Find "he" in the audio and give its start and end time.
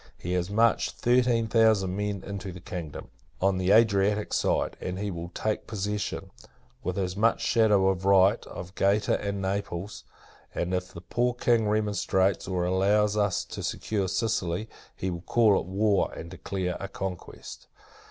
0.17-0.33, 4.97-5.11, 14.95-15.11